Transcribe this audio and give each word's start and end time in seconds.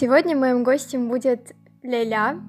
Сегодня 0.00 0.36
моим 0.36 0.62
гостем 0.62 1.08
будет 1.08 1.56
Лейля. 1.82 2.40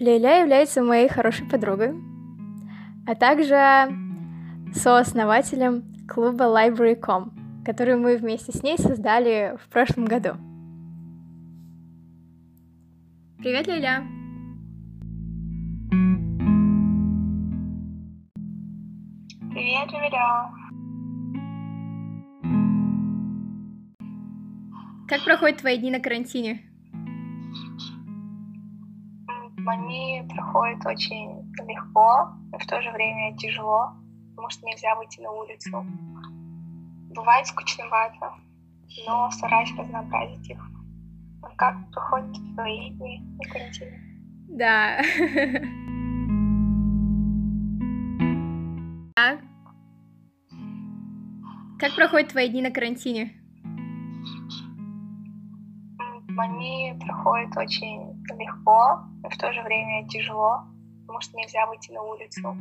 Лейля 0.00 0.40
является 0.40 0.82
моей 0.82 1.06
хорошей 1.06 1.46
подругой, 1.46 1.92
а 3.06 3.14
также 3.14 3.92
сооснователем 4.72 5.84
клуба 6.08 6.44
Library.com, 6.44 7.62
который 7.62 7.96
мы 7.96 8.16
вместе 8.16 8.52
с 8.52 8.62
ней 8.62 8.78
создали 8.78 9.58
в 9.62 9.68
прошлом 9.68 10.06
году. 10.06 10.30
Привет, 13.36 13.66
Лейля! 13.66 14.02
Привет, 19.52 19.90
Эмилио! 19.92 20.67
Как 25.08 25.24
проходят 25.24 25.60
твои 25.60 25.78
дни 25.78 25.90
на 25.90 26.00
карантине? 26.00 26.62
Они 29.66 30.22
проходят 30.28 30.84
очень 30.84 31.50
легко, 31.66 32.30
но 32.52 32.58
в 32.58 32.66
то 32.66 32.82
же 32.82 32.90
время 32.90 33.34
тяжело, 33.38 33.94
потому 34.30 34.50
что 34.50 34.66
нельзя 34.66 34.94
выйти 34.96 35.20
на 35.20 35.30
улицу. 35.30 35.86
Бывает 37.14 37.46
скучновато, 37.46 38.34
но 39.06 39.30
стараюсь 39.30 39.74
разнообразить 39.78 40.50
их. 40.50 40.62
А 41.42 41.48
как 41.56 41.90
проходят 41.90 42.36
твои 42.54 42.90
дни 42.90 43.22
на 43.38 43.50
карантине? 43.50 44.00
Да. 44.48 45.00
Как 51.78 51.94
проходят 51.94 52.30
твои 52.30 52.48
дни 52.48 52.60
на 52.60 52.72
карантине? 52.72 53.37
Они 56.58 56.98
проходят 57.06 57.56
очень 57.56 58.20
легко, 58.36 59.04
но 59.22 59.30
в 59.30 59.36
то 59.36 59.52
же 59.52 59.62
время 59.62 60.08
тяжело, 60.08 60.64
потому 61.02 61.20
что 61.20 61.36
нельзя 61.36 61.64
выйти 61.66 61.92
на 61.92 62.02
улицу. 62.02 62.56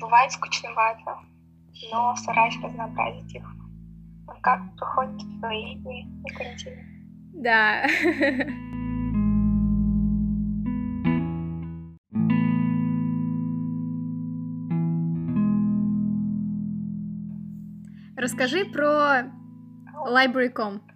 Бывает 0.00 0.32
скучновато, 0.32 1.18
но 1.92 2.16
стараюсь 2.16 2.58
разнообразить 2.62 3.34
их. 3.34 3.44
А 4.26 4.32
как 4.40 4.62
проходят 4.78 5.20
твои 5.40 5.74
дни 5.74 6.08
на 6.22 6.34
карантине? 6.34 6.86
Да. 7.34 7.86
Расскажи 18.16 18.64
про 18.64 19.30
Library.com. 20.06 20.91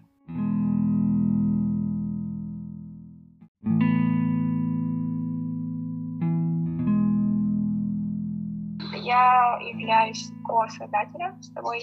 являюсь 9.71 10.31
ко-создателем. 10.45 11.43
С 11.43 11.51
тобой 11.51 11.83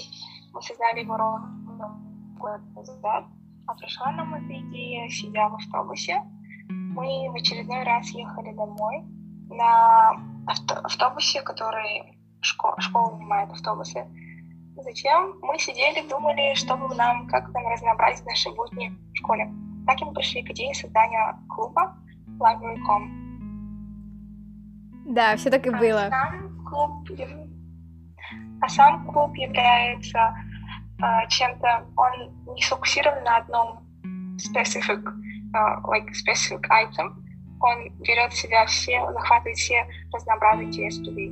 мы 0.54 0.62
создали 0.62 1.02
его 1.02 1.18
ровно 1.18 2.00
год 2.40 2.62
назад. 2.76 3.26
А 3.66 3.74
пришла 3.76 4.12
нам 4.12 4.34
эта 4.36 4.60
идея, 4.60 5.08
сидя 5.10 5.48
в 5.50 5.56
автобусе. 5.56 6.22
Мы 6.70 7.30
в 7.32 7.36
очередной 7.36 7.84
раз 7.84 8.10
ехали 8.10 8.54
домой 8.54 9.04
на 9.50 10.12
авто 10.48 10.76
автобусе, 10.84 11.42
который 11.42 12.18
школ 12.42 12.74
школа 12.80 13.12
нанимает 13.12 13.52
автобусы. 13.52 14.06
Зачем? 14.76 15.36
Мы 15.42 15.60
сидели, 15.60 16.08
думали, 16.10 16.56
чтобы 16.56 16.94
нам, 16.96 17.28
как 17.28 17.54
нам 17.54 17.68
разнообразить 17.68 18.26
наши 18.26 18.50
будни 18.52 18.90
в 19.14 19.18
школе. 19.18 19.54
Так 19.88 20.02
и 20.02 20.06
мы 20.06 20.14
пришли 20.14 20.44
к 20.44 20.50
идее 20.52 20.74
создания 20.74 21.38
клуба 21.48 21.96
Library.com. 22.40 23.24
Да, 25.06 25.36
все 25.36 25.50
так 25.50 25.66
и 25.68 25.70
а 25.70 25.78
было. 25.78 26.08
Сам 26.10 26.66
клуб, 26.66 27.10
а 28.62 28.70
сам 28.70 29.06
клуб 29.08 29.36
является 29.36 30.34
uh, 31.02 31.28
чем-то, 31.30 31.86
он 31.98 32.56
не 32.56 32.62
сфокусирован 32.62 33.24
на 33.24 33.38
одном 33.38 33.80
specific, 34.38 35.04
uh, 35.54 35.82
like 35.84 36.10
specific 36.12 36.62
item. 36.70 37.16
Он 37.60 37.90
берет 38.00 38.32
в 38.32 38.38
себя 38.38 38.66
все, 38.66 39.12
захватывает 39.14 39.58
все 39.58 39.86
разнообразные 40.12 40.68
интересы 40.68 41.02
людей. 41.02 41.32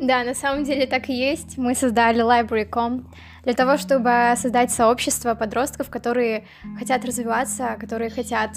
Да, 0.00 0.24
на 0.24 0.34
самом 0.34 0.64
деле 0.64 0.86
так 0.86 1.08
и 1.08 1.14
есть. 1.14 1.56
Мы 1.56 1.74
создали 1.74 2.22
Library.com 2.22 3.10
для 3.44 3.52
того, 3.54 3.76
чтобы 3.76 4.34
создать 4.36 4.70
сообщество 4.70 5.34
подростков, 5.34 5.90
которые 5.90 6.44
хотят 6.78 7.04
развиваться, 7.04 7.76
которые 7.78 8.10
хотят 8.10 8.50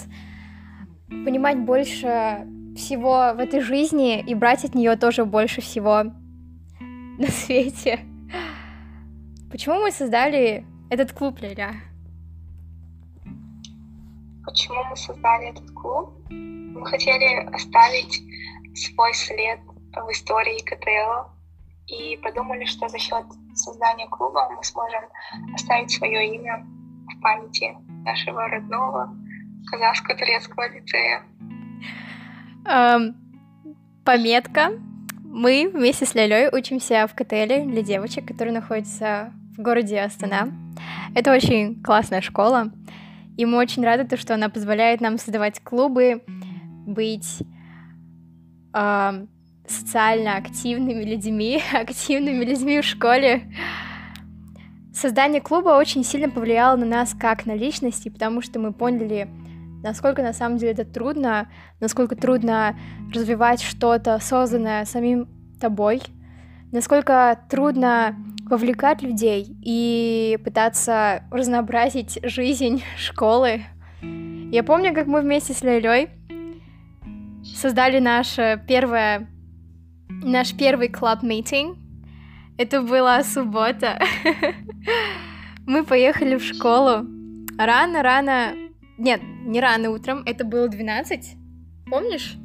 понимать 1.09 1.59
больше 1.59 2.47
всего 2.75 3.33
в 3.33 3.39
этой 3.39 3.59
жизни 3.61 4.19
и 4.19 4.33
брать 4.33 4.65
от 4.65 4.75
нее 4.75 4.95
тоже 4.95 5.25
больше 5.25 5.61
всего 5.61 6.11
на 7.19 7.27
свете. 7.27 7.99
Почему 9.49 9.81
мы 9.81 9.91
создали 9.91 10.65
этот 10.89 11.13
клуб, 11.13 11.39
Лиля? 11.39 11.75
Почему 14.45 14.83
мы 14.83 14.95
создали 14.95 15.49
этот 15.49 15.71
клуб? 15.71 16.13
Мы 16.29 16.85
хотели 16.85 17.43
оставить 17.53 18.21
свой 18.75 19.13
след 19.13 19.59
в 19.93 20.11
истории 20.11 20.63
КТЛ 20.63 21.31
и 21.87 22.17
подумали, 22.17 22.65
что 22.65 22.87
за 22.87 22.99
счет 22.99 23.25
создания 23.55 24.07
клуба 24.07 24.49
мы 24.55 24.63
сможем 24.63 25.01
оставить 25.55 25.89
свое 25.91 26.35
имя 26.35 26.65
в 27.07 27.21
памяти 27.21 27.75
нашего 28.05 28.47
родного 28.47 29.09
казахско-турецкого 29.71 30.69
лицея. 30.69 31.23
Эм, 32.65 33.15
пометка. 34.05 34.71
Мы 35.37 35.69
вместе 35.71 36.07
с 36.07 36.15
Лялей 36.15 36.49
учимся 36.51 37.05
в 37.05 37.13
КТЛ 37.13 37.69
для 37.69 37.83
девочек, 37.83 38.27
который 38.27 38.51
находится 38.51 39.31
в 39.55 39.61
городе 39.61 39.99
Астана. 39.99 40.49
Это 41.13 41.31
очень 41.31 41.79
классная 41.83 42.21
школа, 42.21 42.71
и 43.37 43.45
мы 43.45 43.59
очень 43.59 43.85
рады, 43.85 44.07
то, 44.07 44.17
что 44.17 44.33
она 44.33 44.49
позволяет 44.49 44.99
нам 44.99 45.19
создавать 45.19 45.59
клубы, 45.59 46.23
быть 46.87 47.43
эм, 48.73 49.29
социально 49.67 50.37
активными 50.37 51.03
людьми, 51.03 51.61
активными 51.71 52.43
людьми 52.43 52.81
в 52.81 52.83
школе. 52.83 53.43
Создание 54.91 55.39
клуба 55.39 55.77
очень 55.77 56.03
сильно 56.03 56.31
повлияло 56.31 56.77
на 56.77 56.87
нас 56.87 57.13
как 57.13 57.45
на 57.45 57.53
личности, 57.53 58.09
потому 58.09 58.41
что 58.41 58.57
мы 58.57 58.73
поняли, 58.73 59.29
насколько 59.83 60.21
на 60.21 60.33
самом 60.33 60.57
деле 60.57 60.73
это 60.73 60.85
трудно, 60.85 61.49
насколько 61.79 62.15
трудно 62.15 62.77
развивать 63.13 63.61
что-то, 63.61 64.19
созданное 64.19 64.85
самим 64.85 65.27
тобой, 65.59 66.01
насколько 66.71 67.39
трудно 67.49 68.15
вовлекать 68.49 69.01
людей 69.01 69.57
и 69.61 70.39
пытаться 70.43 71.23
разнообразить 71.31 72.19
жизнь 72.23 72.83
школы. 72.97 73.61
Я 74.51 74.63
помню, 74.63 74.93
как 74.93 75.07
мы 75.07 75.21
вместе 75.21 75.53
с 75.53 75.61
Лейлей 75.61 76.09
создали 77.43 77.99
наше 77.99 78.61
первое 78.67 79.27
наш 80.09 80.53
первый 80.53 80.89
клаб-митинг. 80.89 81.77
Это 82.57 82.81
была 82.81 83.23
суббота. 83.23 83.99
Мы 85.67 85.83
поехали 85.83 86.37
в 86.37 86.43
школу. 86.43 87.05
Рано-рано... 87.57 88.53
Нет, 88.97 89.21
не 89.23 89.61
рано 89.61 89.91
утром, 89.91 90.23
это 90.25 90.43
было 90.43 90.67
12. 90.67 91.35
Помнишь? 91.89 92.35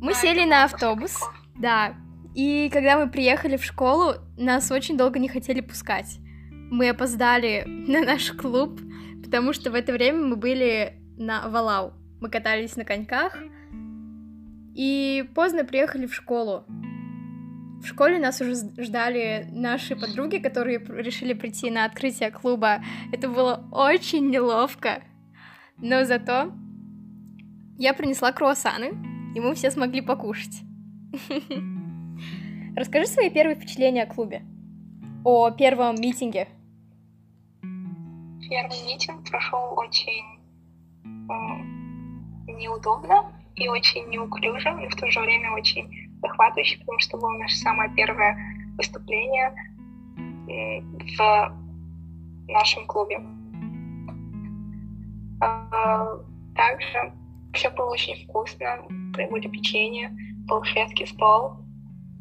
Мы 0.00 0.14
сели 0.14 0.44
на 0.44 0.64
автобус. 0.64 1.20
Да. 1.56 1.94
И 2.34 2.70
когда 2.72 2.98
мы 2.98 3.10
приехали 3.10 3.56
в 3.56 3.64
школу, 3.64 4.14
нас 4.36 4.70
очень 4.70 4.96
долго 4.96 5.18
не 5.18 5.28
хотели 5.28 5.60
пускать. 5.60 6.18
Мы 6.70 6.90
опоздали 6.90 7.64
на 7.66 8.02
наш 8.02 8.32
клуб, 8.32 8.80
потому 9.24 9.52
что 9.52 9.70
в 9.70 9.74
это 9.74 9.92
время 9.92 10.24
мы 10.24 10.36
были 10.36 11.00
на 11.16 11.48
Валау. 11.48 11.92
Мы 12.20 12.30
катались 12.30 12.76
на 12.76 12.84
коньках, 12.84 13.36
и 14.74 15.28
поздно 15.34 15.64
приехали 15.64 16.06
в 16.06 16.14
школу. 16.14 16.64
В 17.82 17.86
школе 17.86 18.18
нас 18.18 18.40
уже 18.40 18.54
ждали 18.78 19.46
наши 19.50 19.96
подруги, 19.96 20.36
которые 20.36 20.78
решили 20.78 21.32
прийти 21.32 21.70
на 21.70 21.84
открытие 21.86 22.30
клуба. 22.30 22.82
Это 23.12 23.28
было 23.28 23.66
очень 23.72 24.28
неловко. 24.28 25.02
Но 25.78 26.04
зато 26.04 26.52
я 27.78 27.94
принесла 27.94 28.32
круассаны, 28.32 28.92
и 29.34 29.40
мы 29.40 29.54
все 29.54 29.70
смогли 29.70 30.00
покушать. 30.00 30.62
Расскажи 32.76 33.06
свои 33.06 33.30
первые 33.30 33.56
впечатления 33.56 34.04
о 34.04 34.06
клубе, 34.06 34.42
о 35.24 35.50
первом 35.50 35.96
митинге. 35.96 36.48
Первый 38.48 38.86
митинг 38.86 39.28
прошел 39.28 39.78
очень 39.78 40.24
неудобно, 42.46 43.32
и 43.56 43.68
очень 43.68 44.06
неуклюжим, 44.08 44.80
и 44.80 44.88
в 44.88 44.94
то 44.96 45.10
же 45.10 45.20
время 45.20 45.52
очень 45.52 45.90
захватывающим, 46.20 46.80
потому 46.80 46.98
что 47.00 47.18
было 47.18 47.32
наше 47.38 47.56
самое 47.56 47.90
первое 47.94 48.36
выступление 48.76 49.54
в 50.46 51.52
нашем 52.48 52.86
клубе. 52.86 53.20
А, 55.76 56.06
также 56.54 57.12
все 57.52 57.70
было 57.70 57.90
очень 57.90 58.26
вкусно, 58.26 58.82
были 59.30 59.48
печенье, 59.48 60.10
был 60.46 60.62
шведский 60.64 61.06
стол, 61.06 61.56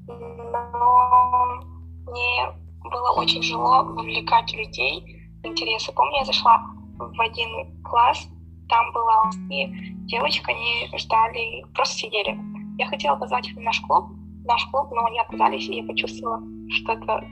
но 0.07 1.61
мне 2.07 2.51
было 2.83 3.11
очень 3.15 3.41
тяжело 3.41 3.83
вовлекать 3.83 4.51
людей 4.53 5.31
в 5.41 5.47
интересы. 5.47 5.93
Помню, 5.93 6.17
я 6.19 6.25
зашла 6.25 6.65
в 6.97 7.21
один 7.21 7.81
класс, 7.83 8.27
там 8.67 8.91
была 8.93 9.29
и 9.49 9.67
девочка, 10.05 10.51
они 10.51 10.89
ждали, 10.97 11.65
просто 11.73 11.97
сидели. 11.99 12.37
Я 12.77 12.87
хотела 12.87 13.15
позвать 13.15 13.47
их 13.47 13.55
в 13.55 13.61
наш 13.61 13.79
клуб, 13.81 14.07
в 14.09 14.45
наш 14.45 14.65
клуб, 14.65 14.91
но 14.91 15.05
они 15.05 15.19
отказались, 15.19 15.67
и 15.69 15.77
я 15.77 15.83
почувствовала 15.83 16.41
что-то 16.69 17.23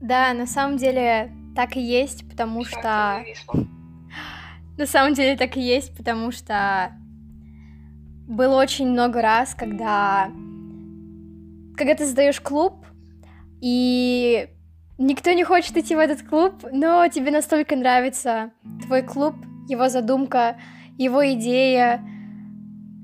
Да, 0.00 0.32
на 0.34 0.46
самом 0.46 0.76
деле 0.76 1.32
так 1.56 1.76
и 1.76 1.80
есть, 1.80 2.28
потому 2.28 2.64
что... 2.64 3.24
На 4.78 4.84
самом 4.84 5.14
деле 5.14 5.38
так 5.38 5.56
и 5.56 5.60
есть, 5.62 5.96
потому 5.96 6.30
что 6.30 6.92
было 8.28 8.60
очень 8.60 8.86
много 8.90 9.22
раз, 9.22 9.54
когда 9.54 10.30
когда 11.76 11.94
ты 11.94 12.04
создаешь 12.04 12.40
клуб, 12.40 12.86
и 13.60 14.48
никто 14.98 15.32
не 15.32 15.44
хочет 15.44 15.76
идти 15.76 15.94
в 15.94 15.98
этот 15.98 16.26
клуб, 16.26 16.64
но 16.72 17.06
тебе 17.08 17.30
настолько 17.30 17.76
нравится 17.76 18.50
твой 18.82 19.02
клуб, 19.02 19.34
его 19.68 19.88
задумка, 19.88 20.56
его 20.98 21.26
идея, 21.32 22.02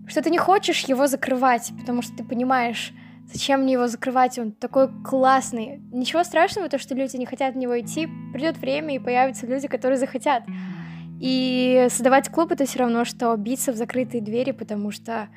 что 0.06 0.22
ты 0.22 0.30
не 0.30 0.38
хочешь 0.38 0.84
его 0.84 1.06
закрывать, 1.06 1.72
потому 1.78 2.02
что 2.02 2.16
ты 2.16 2.24
понимаешь, 2.24 2.92
зачем 3.32 3.62
мне 3.62 3.74
его 3.74 3.88
закрывать, 3.88 4.38
он 4.38 4.52
такой 4.52 4.88
классный. 5.02 5.80
Ничего 5.92 6.24
страшного, 6.24 6.68
то, 6.68 6.78
что 6.78 6.94
люди 6.94 7.16
не 7.16 7.26
хотят 7.26 7.54
в 7.54 7.58
него 7.58 7.78
идти, 7.80 8.08
придет 8.32 8.58
время, 8.58 8.94
и 8.94 8.98
появятся 8.98 9.46
люди, 9.46 9.68
которые 9.68 9.98
захотят. 9.98 10.44
И 11.20 11.86
создавать 11.88 12.28
клуб 12.28 12.52
это 12.52 12.64
все 12.66 12.80
равно, 12.80 13.04
что 13.04 13.34
биться 13.36 13.72
в 13.72 13.76
закрытые 13.76 14.20
двери, 14.20 14.50
потому 14.50 14.90
что 14.90 15.28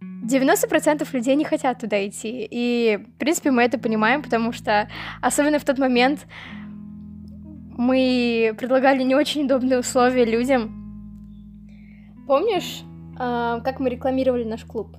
90% 0.00 1.08
людей 1.12 1.36
не 1.36 1.44
хотят 1.44 1.80
туда 1.80 2.06
идти. 2.06 2.46
И, 2.50 2.98
в 3.14 3.18
принципе, 3.18 3.50
мы 3.50 3.62
это 3.62 3.78
понимаем, 3.78 4.22
потому 4.22 4.52
что, 4.52 4.88
особенно 5.22 5.58
в 5.58 5.64
тот 5.64 5.78
момент, 5.78 6.26
мы 7.76 8.54
предлагали 8.58 9.02
не 9.02 9.14
очень 9.14 9.44
удобные 9.44 9.78
условия 9.78 10.24
людям. 10.24 10.74
Помнишь, 12.26 12.82
а, 13.18 13.60
как 13.60 13.80
мы 13.80 13.88
рекламировали 13.88 14.44
наш 14.44 14.64
клуб? 14.64 14.96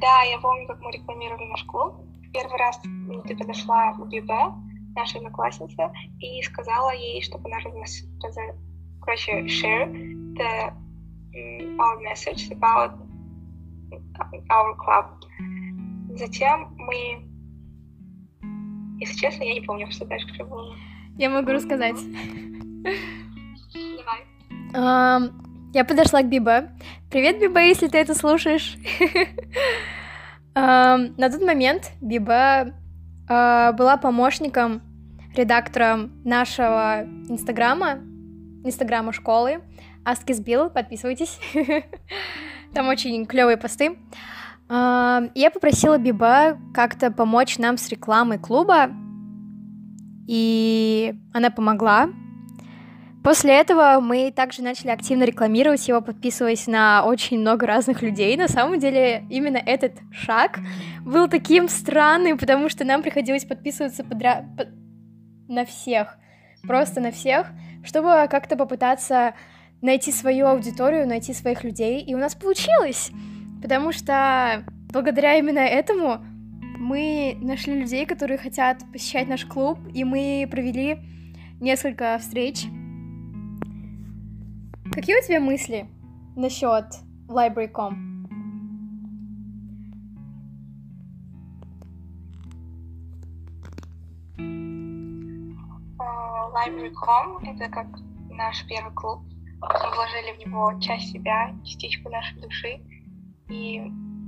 Да, 0.00 0.22
я 0.22 0.38
помню, 0.38 0.66
как 0.66 0.80
мы 0.80 0.92
рекламировали 0.92 1.44
наш 1.46 1.64
клуб. 1.64 1.94
Первый 2.32 2.58
раз 2.58 2.80
ты 3.26 3.36
подошла 3.36 3.92
в 3.92 4.06
ББ, 4.06 4.30
наша 4.96 5.18
одноклассница, 5.18 5.92
и 6.20 6.42
сказала 6.42 6.94
ей, 6.94 7.22
чтобы 7.22 7.48
она 7.48 7.58
раз, 7.58 8.02
раз, 8.22 8.36
короче, 9.00 9.46
share 9.46 9.92
the 10.34 10.72
our 11.78 12.00
message 12.00 12.50
about 12.50 12.92
our 14.50 14.76
club. 14.76 15.06
Затем 16.16 16.74
мы... 16.76 17.28
Если 19.00 19.16
честно, 19.16 19.42
я 19.42 19.54
не 19.54 19.60
помню, 19.60 19.90
что 19.90 20.04
дальше 20.04 20.44
было. 20.44 20.74
Я 21.16 21.30
могу 21.30 21.50
рассказать. 21.50 21.96
Давай. 23.74 24.24
Um, 24.74 25.43
я 25.74 25.84
подошла 25.84 26.22
к 26.22 26.28
Биба. 26.28 26.68
Привет, 27.10 27.40
Биба, 27.40 27.60
если 27.60 27.88
ты 27.88 27.98
это 27.98 28.14
слушаешь. 28.14 28.76
um, 30.54 31.14
на 31.18 31.28
тот 31.30 31.42
момент 31.42 31.90
Биба 32.00 32.72
uh, 33.28 33.72
была 33.72 33.96
помощником 33.96 34.82
редактора 35.34 36.08
нашего 36.24 37.02
инстаграма, 37.28 37.98
инстаграма 38.64 39.12
школы. 39.12 39.62
Аскизбил, 40.04 40.70
подписывайтесь. 40.70 41.40
Там 42.72 42.88
очень 42.88 43.26
клевые 43.26 43.56
посты. 43.56 43.98
Я 44.68 45.50
попросила 45.52 45.98
Биба 45.98 46.58
как-то 46.72 47.10
помочь 47.10 47.58
нам 47.58 47.76
с 47.76 47.88
рекламой 47.88 48.38
клуба, 48.38 48.90
и 50.26 51.14
она 51.32 51.50
помогла. 51.50 52.08
После 53.24 53.58
этого 53.58 54.00
мы 54.02 54.30
также 54.30 54.62
начали 54.62 54.90
активно 54.90 55.24
рекламировать 55.24 55.88
его, 55.88 56.02
подписываясь 56.02 56.66
на 56.66 57.06
очень 57.06 57.40
много 57.40 57.66
разных 57.66 58.02
людей. 58.02 58.36
На 58.36 58.48
самом 58.48 58.78
деле, 58.78 59.24
именно 59.30 59.56
этот 59.56 59.94
шаг 60.12 60.60
был 61.06 61.26
таким 61.26 61.70
странным, 61.70 62.36
потому 62.36 62.68
что 62.68 62.84
нам 62.84 63.02
приходилось 63.02 63.46
подписываться 63.46 64.04
подряд 64.04 64.44
на 65.48 65.64
всех, 65.64 66.18
просто 66.64 67.00
на 67.00 67.12
всех, 67.12 67.46
чтобы 67.82 68.28
как-то 68.28 68.56
попытаться 68.56 69.32
найти 69.80 70.12
свою 70.12 70.46
аудиторию, 70.46 71.08
найти 71.08 71.32
своих 71.32 71.64
людей, 71.64 72.02
и 72.02 72.14
у 72.14 72.18
нас 72.18 72.34
получилось, 72.34 73.10
потому 73.62 73.92
что 73.92 74.64
благодаря 74.92 75.38
именно 75.38 75.60
этому 75.60 76.22
мы 76.76 77.38
нашли 77.40 77.80
людей, 77.80 78.04
которые 78.04 78.36
хотят 78.36 78.82
посещать 78.92 79.28
наш 79.28 79.46
клуб, 79.46 79.78
и 79.94 80.04
мы 80.04 80.46
провели 80.50 80.98
несколько 81.58 82.18
встреч. 82.18 82.66
Какие 84.94 85.18
у 85.18 85.26
тебя 85.26 85.40
мысли 85.40 85.88
насчет 86.36 86.84
Library.com? 87.26 88.28
Library.com— 96.54 97.38
это 97.42 97.68
как 97.70 97.88
наш 98.30 98.64
первый 98.68 98.94
клуб, 98.94 99.22
мы 99.60 99.94
вложили 99.96 100.36
в 100.36 100.46
него 100.46 100.78
часть 100.78 101.10
себя, 101.10 101.52
частичку 101.64 102.08
нашей 102.08 102.40
души. 102.40 102.80
И, 103.48 103.82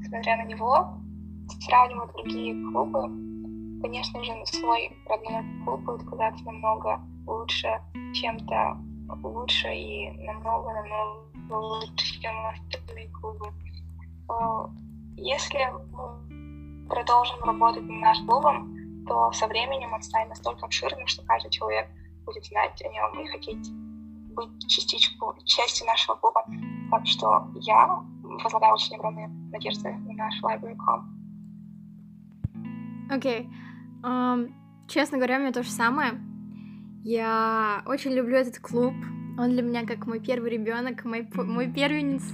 смотря 0.08 0.36
на 0.36 0.46
него, 0.46 0.98
сравнивая 1.60 2.08
другие 2.08 2.54
клубы, 2.72 3.02
конечно 3.82 4.24
же, 4.24 4.32
свой 4.46 4.90
родной 5.08 5.44
клуб 5.64 5.80
будет 5.82 6.10
казаться 6.10 6.44
намного 6.44 7.00
лучше, 7.24 7.68
чем-то 8.14 8.76
лучше 9.22 9.68
и 9.74 10.10
намного-намного 10.24 11.54
лучше, 11.54 12.20
чем 12.20 12.34
остальные 12.46 13.10
клубы. 13.10 13.52
Э, 14.28 14.66
если 15.16 15.58
мы 15.92 16.88
продолжим 16.88 17.42
работать 17.42 17.82
над 17.82 18.00
нашим 18.00 18.26
клубом, 18.26 19.04
то 19.06 19.32
со 19.32 19.46
временем 19.46 19.92
он 19.92 20.02
станет 20.02 20.30
настолько 20.30 20.66
обширным, 20.66 21.06
что 21.06 21.24
каждый 21.24 21.50
человек 21.50 21.88
будет 22.24 22.44
знать 22.44 22.80
о 22.82 22.88
нем 22.88 23.20
и 23.20 23.28
хотеть 23.28 23.70
быть 24.34 24.68
частичку, 24.68 25.34
частью 25.44 25.86
нашего 25.86 26.16
клуба. 26.16 26.44
Так 26.90 27.06
что 27.06 27.48
я 27.54 28.00
возлагаю 28.22 28.74
очень 28.74 28.96
огромные 28.96 29.28
надежды 29.28 29.90
на 29.90 30.12
наш 30.12 30.42
library.com. 30.42 31.16
Окей. 33.10 33.40
Okay. 33.42 33.50
Um, 34.02 34.52
честно 34.88 35.16
говоря, 35.16 35.36
у 35.36 35.40
меня 35.40 35.52
то 35.52 35.62
же 35.62 35.70
самое. 35.70 36.20
Я 37.08 37.84
очень 37.86 38.14
люблю 38.14 38.36
этот 38.36 38.58
клуб. 38.58 38.92
Он 39.38 39.50
для 39.50 39.62
меня 39.62 39.86
как 39.86 40.08
мой 40.08 40.18
первый 40.18 40.50
ребенок, 40.50 41.04
мой, 41.04 41.28
мой 41.34 41.72
первенец. 41.72 42.24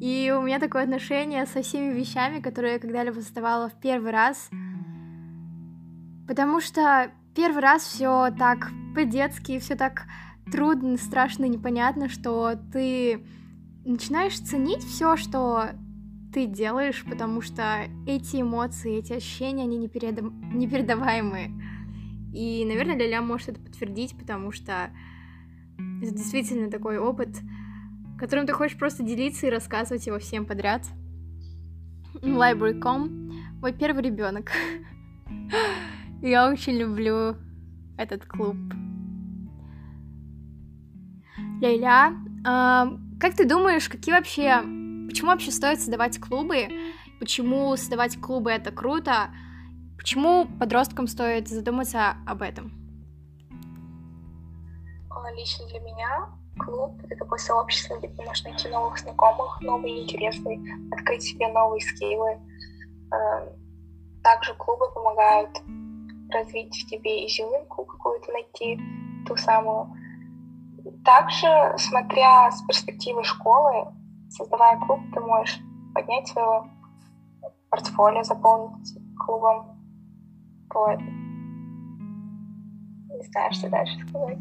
И 0.00 0.32
у 0.34 0.40
меня 0.40 0.58
такое 0.58 0.84
отношение 0.84 1.44
со 1.44 1.60
всеми 1.60 1.92
вещами, 1.92 2.40
которые 2.40 2.74
я 2.74 2.78
когда-либо 2.78 3.16
создавала 3.16 3.68
в 3.68 3.78
первый 3.78 4.12
раз. 4.12 4.48
Потому 6.26 6.62
что 6.62 7.10
первый 7.34 7.60
раз 7.60 7.82
все 7.82 8.30
так 8.38 8.70
по-детски, 8.94 9.58
все 9.58 9.74
так 9.74 10.06
трудно, 10.50 10.96
страшно, 10.96 11.44
непонятно, 11.44 12.08
что 12.08 12.54
ты 12.72 13.22
начинаешь 13.84 14.40
ценить 14.40 14.82
все, 14.82 15.18
что 15.18 15.72
ты 16.32 16.46
делаешь, 16.46 17.04
потому 17.06 17.42
что 17.42 17.82
эти 18.06 18.40
эмоции, 18.40 18.96
эти 18.96 19.12
ощущения, 19.12 19.64
они 19.64 19.76
непереда... 19.76 20.22
непередаваемые. 20.22 21.50
И, 22.32 22.64
наверное, 22.64 22.96
Ляля 22.96 23.22
может 23.22 23.48
это 23.48 23.60
подтвердить, 23.60 24.16
потому 24.18 24.52
что 24.52 24.90
это 26.02 26.10
действительно 26.12 26.70
такой 26.70 26.98
опыт, 26.98 27.40
которым 28.18 28.46
ты 28.46 28.52
хочешь 28.52 28.78
просто 28.78 29.02
делиться 29.02 29.46
и 29.46 29.50
рассказывать 29.50 30.06
его 30.06 30.18
всем 30.18 30.46
подряд. 30.46 30.86
Library.com 32.22 33.26
мой 33.60 33.72
первый 33.72 34.02
ребенок. 34.02 34.50
Я 36.22 36.48
очень 36.48 36.74
люблю 36.74 37.36
этот 37.96 38.26
клуб. 38.26 38.56
Лейля, 41.60 42.12
э, 42.40 42.98
как 43.18 43.34
ты 43.34 43.46
думаешь, 43.48 43.88
какие 43.88 44.14
вообще, 44.14 44.60
почему 45.08 45.30
вообще 45.30 45.50
стоит 45.50 45.80
создавать 45.80 46.18
клубы? 46.18 46.68
Почему 47.18 47.74
создавать 47.76 48.20
клубы 48.20 48.50
это 48.50 48.70
круто? 48.70 49.30
Почему 50.06 50.46
подросткам 50.60 51.08
стоит 51.08 51.48
задуматься 51.48 52.14
об 52.28 52.42
этом? 52.42 52.70
Лично 55.34 55.66
для 55.66 55.80
меня 55.80 56.28
клуб— 56.60 57.00
это 57.02 57.16
такое 57.16 57.40
сообщество, 57.40 57.98
где 57.98 58.06
ты 58.06 58.22
можешь 58.22 58.44
найти 58.44 58.68
новых 58.68 59.00
знакомых, 59.00 59.60
новые 59.62 60.04
интересы, 60.04 60.60
открыть 60.92 61.24
себе 61.24 61.48
новые 61.48 61.80
скиллы. 61.80 62.38
Также 64.22 64.54
клубы 64.54 64.92
помогают 64.94 65.50
развить 66.30 66.84
в 66.84 66.88
тебе 66.88 67.26
изюминку 67.26 67.84
какую-то 67.84 68.30
найти, 68.30 68.78
ту 69.26 69.36
самую. 69.36 69.92
Также, 71.04 71.74
смотря 71.78 72.52
с 72.52 72.62
перспективы 72.62 73.24
школы, 73.24 73.92
создавая 74.30 74.78
клуб, 74.86 75.00
ты 75.12 75.18
можешь 75.18 75.58
поднять 75.96 76.28
свое 76.28 76.70
портфолио, 77.70 78.22
заполнить 78.22 78.96
клубом. 79.18 79.72
Вот. 80.74 81.00
Не 83.08 83.22
знаю, 83.30 83.52
что 83.52 83.70
дальше 83.70 83.98
сказать. 84.08 84.38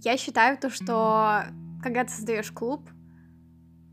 Я 0.00 0.16
считаю 0.16 0.58
то, 0.58 0.70
что 0.70 1.44
когда 1.82 2.04
ты 2.04 2.10
создаешь 2.10 2.52
клуб, 2.52 2.88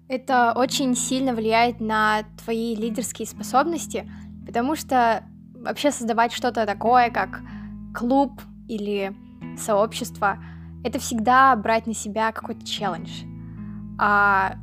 это 0.08 0.54
очень 0.56 0.96
сильно 0.96 1.34
влияет 1.34 1.80
на 1.80 2.24
твои 2.44 2.76
лидерские 2.76 3.28
способности, 3.28 4.08
потому 4.46 4.76
что 4.76 5.24
вообще 5.56 5.90
создавать 5.92 6.32
что-то 6.32 6.66
такое, 6.68 7.10
как 7.10 7.42
клуб 7.96 8.40
или 8.68 9.16
сообщество, 9.58 10.38
это 10.84 11.00
всегда 11.00 11.56
брать 11.56 11.88
на 11.88 11.96
себя 11.96 12.32
какой-то 12.32 12.64
челлендж. 12.66 13.24
А 13.98 14.58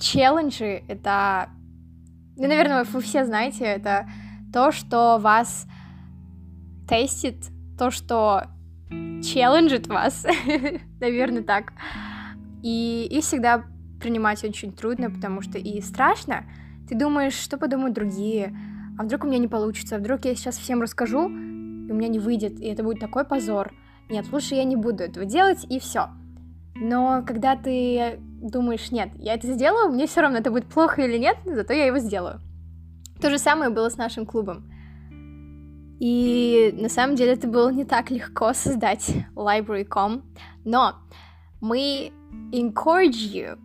челленджи— 0.00 0.82
это... 0.88 1.48
Ну, 2.36 2.48
наверное, 2.48 2.84
вы 2.84 3.00
все 3.00 3.24
знаете, 3.24 3.64
это 3.64 4.08
то, 4.52 4.72
что 4.72 5.18
вас 5.18 5.66
тестит, 6.88 7.36
то, 7.78 7.90
что 7.90 8.44
челленджит 9.22 9.86
вас, 9.86 10.26
наверное, 11.00 11.42
так. 11.42 11.72
И 12.62 13.06
их 13.10 13.24
всегда 13.24 13.64
принимать 14.00 14.42
очень 14.44 14.72
трудно, 14.72 15.10
потому 15.10 15.42
что 15.42 15.58
и 15.58 15.80
страшно. 15.80 16.44
Ты 16.88 16.96
думаешь, 16.96 17.34
что 17.34 17.56
подумают 17.56 17.94
другие, 17.94 18.56
а 18.98 19.04
вдруг 19.04 19.24
у 19.24 19.26
меня 19.26 19.38
не 19.38 19.48
получится, 19.48 19.96
а 19.96 19.98
вдруг 19.98 20.24
я 20.24 20.34
сейчас 20.34 20.58
всем 20.58 20.82
расскажу, 20.82 21.28
и 21.28 21.90
у 21.90 21.94
меня 21.94 22.08
не 22.08 22.18
выйдет, 22.18 22.60
и 22.60 22.66
это 22.66 22.82
будет 22.82 23.00
такой 23.00 23.24
позор. 23.24 23.72
Нет, 24.10 24.26
лучше 24.32 24.54
я 24.54 24.64
не 24.64 24.76
буду 24.76 25.04
этого 25.04 25.24
делать, 25.24 25.64
и 25.68 25.78
все. 25.78 26.08
Но 26.76 27.22
когда 27.26 27.56
ты 27.56 28.18
думаешь, 28.40 28.90
нет, 28.90 29.10
я 29.16 29.34
это 29.34 29.52
сделаю, 29.52 29.92
мне 29.92 30.06
все 30.06 30.20
равно 30.20 30.38
это 30.38 30.50
будет 30.50 30.66
плохо 30.66 31.02
или 31.02 31.18
нет, 31.18 31.36
зато 31.44 31.72
я 31.72 31.86
его 31.86 31.98
сделаю. 31.98 32.40
То 33.20 33.30
же 33.30 33.38
самое 33.38 33.70
было 33.70 33.88
с 33.88 33.96
нашим 33.96 34.26
клубом. 34.26 34.70
И 36.00 36.74
на 36.76 36.88
самом 36.88 37.16
деле 37.16 37.32
это 37.32 37.46
было 37.46 37.70
не 37.70 37.84
так 37.84 38.10
легко 38.10 38.52
создать 38.52 39.10
library.com, 39.36 40.22
но 40.64 40.96
мы 41.60 42.12
encourage 42.52 43.32
you 43.32 43.58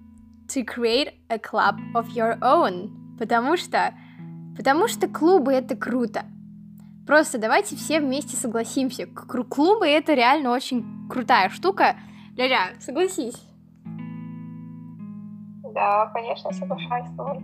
to 0.47 0.63
create 0.63 1.13
a 1.29 1.37
club 1.37 1.77
of 1.95 2.07
your 2.15 2.39
own, 2.39 3.17
потому 3.17 3.57
что, 3.57 3.93
потому 4.55 4.87
что 4.87 5.07
клубы 5.07 5.53
это 5.53 5.75
круто. 5.75 6.23
Просто 7.05 7.39
давайте 7.39 7.75
все 7.75 7.99
вместе 7.99 8.37
согласимся. 8.37 9.07
Клубы 9.07 9.87
это 9.87 10.13
реально 10.13 10.51
очень 10.51 10.85
крутая 11.09 11.49
штука. 11.49 11.97
Ляля, 12.39 12.73
согласись. 12.79 13.35
Да, 15.73 16.05
конечно, 16.13 16.53
соглашаюсь 16.53 17.09
с 17.09 17.15
тобой. 17.17 17.43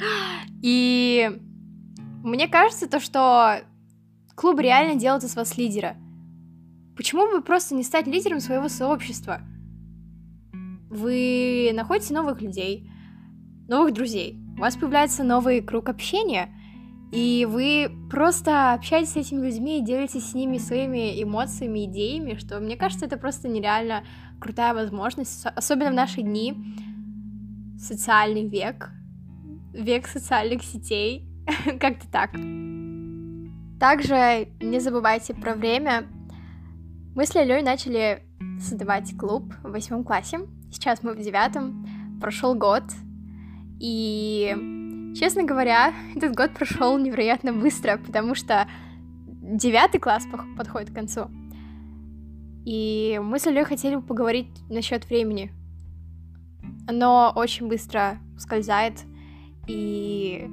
И 0.62 1.30
мне 2.24 2.48
кажется, 2.48 2.88
то, 2.88 3.00
что 3.00 3.60
Клуб 4.34 4.58
реально 4.60 4.98
делает 4.98 5.24
из 5.24 5.36
вас 5.36 5.58
лидера. 5.58 5.94
Почему 6.96 7.30
бы 7.30 7.42
просто 7.42 7.74
не 7.74 7.82
стать 7.82 8.06
лидером 8.06 8.40
своего 8.40 8.70
сообщества? 8.70 9.42
Вы 10.88 11.72
находите 11.74 12.14
новых 12.14 12.40
людей, 12.40 12.90
новых 13.68 13.92
друзей, 13.92 14.40
у 14.56 14.62
вас 14.62 14.74
появляется 14.74 15.22
новый 15.22 15.60
круг 15.60 15.90
общения, 15.90 16.48
и 17.12 17.46
вы 17.48 17.90
просто 18.08 18.72
общаетесь 18.72 19.12
с 19.12 19.16
этими 19.16 19.46
людьми 19.46 19.78
и 19.78 19.84
делитесь 19.84 20.30
с 20.30 20.34
ними 20.34 20.58
своими 20.58 21.20
эмоциями, 21.22 21.84
идеями, 21.86 22.38
что, 22.38 22.60
мне 22.60 22.76
кажется, 22.76 23.06
это 23.06 23.16
просто 23.16 23.48
нереально 23.48 24.04
крутая 24.40 24.74
возможность, 24.74 25.44
особенно 25.44 25.90
в 25.90 25.94
наши 25.94 26.22
дни, 26.22 26.54
социальный 27.78 28.48
век, 28.48 28.90
век 29.72 30.06
социальных 30.06 30.62
сетей, 30.62 31.28
как-то 31.80 32.08
так. 32.10 32.30
Также 33.80 34.48
не 34.60 34.78
забывайте 34.78 35.34
про 35.34 35.54
время. 35.54 36.06
Мы 37.16 37.26
с 37.26 37.34
Лялей 37.34 37.62
начали 37.62 38.22
создавать 38.60 39.16
клуб 39.16 39.52
в 39.64 39.72
восьмом 39.72 40.04
классе. 40.04 40.40
Сейчас 40.70 41.02
мы 41.02 41.14
в 41.14 41.20
девятом. 41.20 41.86
Прошел 42.20 42.54
год. 42.54 42.84
И, 43.80 44.54
честно 45.14 45.44
говоря, 45.44 45.92
этот 46.14 46.34
год 46.34 46.52
прошел 46.54 46.98
невероятно 46.98 47.52
быстро, 47.52 47.98
потому 47.98 48.34
что 48.34 48.68
девятый 49.26 50.00
класс 50.00 50.24
подходит 50.56 50.90
к 50.90 50.94
концу. 50.94 51.30
И 52.64 53.20
мы 53.22 53.38
с 53.38 53.46
Лялей 53.46 53.64
хотели 53.64 53.96
бы 53.96 54.02
поговорить 54.02 54.48
насчет 54.68 55.08
времени. 55.08 55.52
Оно 56.86 57.32
очень 57.34 57.68
быстро 57.68 58.18
ускользает. 58.36 58.94
И 59.66 60.48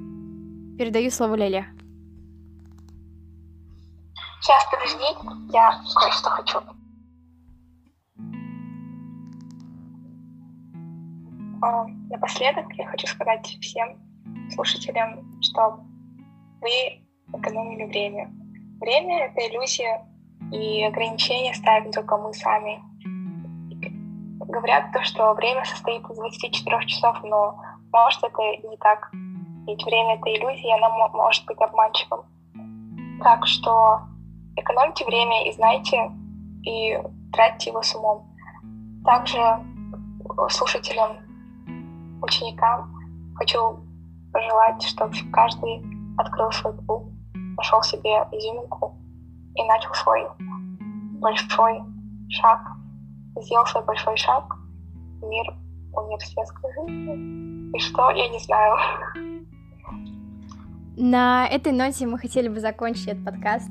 передаю 0.78 1.10
слово 1.10 1.34
Леле. 1.34 1.66
Сейчас, 4.40 4.64
подожди, 4.70 5.50
я 5.52 5.82
кое-что 5.94 6.30
хочу. 6.30 6.58
А, 11.60 11.86
напоследок 12.08 12.72
я 12.74 12.86
хочу 12.86 13.06
сказать 13.08 13.46
всем 13.60 14.07
слушателям, 14.50 15.40
что 15.40 15.80
вы 16.60 17.02
экономили 17.32 17.84
время. 17.84 18.30
Время— 18.80 19.26
это 19.26 19.48
иллюзия, 19.48 20.06
и 20.52 20.82
ограничения 20.84 21.54
ставим 21.54 21.92
только 21.92 22.16
мы 22.16 22.32
сами. 22.32 22.82
Говорят 24.40 24.92
то, 24.92 25.02
что 25.02 25.34
время 25.34 25.64
состоит 25.64 26.02
из 26.08 26.16
24 26.16 26.86
часов, 26.86 27.16
но 27.22 27.60
может 27.92 28.22
это 28.22 28.42
не 28.66 28.76
так. 28.78 29.10
Ведь 29.66 29.84
время— 29.84 30.14
это 30.16 30.34
иллюзия, 30.34 30.68
и 30.68 30.78
она 30.78 30.88
может 31.08 31.44
быть 31.46 31.60
обманчивым. 31.60 32.22
Так 33.22 33.46
что 33.46 34.08
Экономьте 34.58 35.04
время 35.04 35.48
и 35.48 35.52
знайте, 35.52 36.10
и 36.64 36.98
тратьте 37.32 37.70
его 37.70 37.80
с 37.80 37.94
умом. 37.94 38.26
Также 39.04 39.38
слушателям, 40.48 41.16
ученикам 42.20 42.92
хочу 43.36 43.78
пожелать, 44.38 44.82
чтобы 44.82 45.14
каждый 45.32 45.82
открыл 46.16 46.50
свой 46.52 46.74
клуб, 46.86 47.12
нашел 47.56 47.82
себе 47.82 48.10
изюминку 48.32 48.96
и 49.54 49.64
начал 49.64 49.92
свой 49.94 50.26
большой 51.20 51.82
шаг, 52.28 52.60
сделал 53.40 53.66
свой 53.66 53.84
большой 53.84 54.16
шаг 54.16 54.44
в 55.20 55.26
мир 55.26 55.44
университетской 55.92 56.70
жизни. 56.72 57.76
И 57.76 57.78
что, 57.80 58.10
я 58.10 58.28
не 58.28 58.38
знаю. 58.38 58.76
На 60.96 61.46
этой 61.48 61.72
ноте 61.72 62.06
мы 62.06 62.18
хотели 62.18 62.48
бы 62.48 62.60
закончить 62.60 63.08
этот 63.08 63.24
подкаст. 63.24 63.70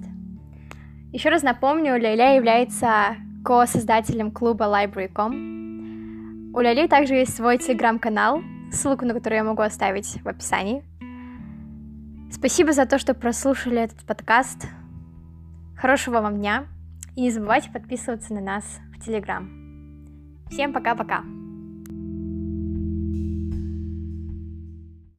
Еще 1.13 1.29
раз 1.29 1.43
напомню, 1.43 1.97
Ляля 1.97 2.35
является 2.35 3.15
ко-создателем 3.43 4.31
клуба 4.31 4.65
Library.com. 4.65 6.53
У 6.53 6.59
Ляли 6.59 6.87
также 6.87 7.15
есть 7.15 7.35
свой 7.35 7.57
телеграм-канал, 7.57 8.41
ссылку 8.71 9.05
на 9.05 9.13
который 9.13 9.35
я 9.35 9.43
могу 9.43 9.61
оставить 9.61 10.21
в 10.23 10.27
описании. 10.27 10.83
Спасибо 12.31 12.73
за 12.73 12.85
то, 12.85 12.99
что 12.99 13.13
прослушали 13.13 13.81
этот 13.81 14.05
подкаст. 14.05 14.67
Хорошего 15.75 16.21
вам 16.21 16.37
дня. 16.37 16.65
И 17.15 17.21
не 17.21 17.31
забывайте 17.31 17.71
подписываться 17.71 18.33
на 18.33 18.41
нас 18.41 18.63
в 18.95 19.03
Телеграм. 19.03 19.49
Всем 20.49 20.73
пока-пока. 20.73 21.23